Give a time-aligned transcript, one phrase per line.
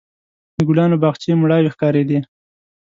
[0.57, 2.19] د ګلانو باغچې مړاوې ښکارېدې.